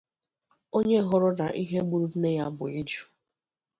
[0.77, 3.03] Onye hụrụ na ihe gburu nne ya bụ eju